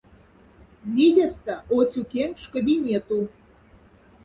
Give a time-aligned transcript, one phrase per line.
[0.95, 3.19] Видеста— оцю кенкш кабинету.